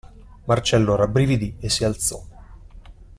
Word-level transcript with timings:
Marcello 0.45 0.95
rabbrividì 0.95 1.57
e 1.59 1.69
si 1.69 1.83
alzò. 1.85 2.19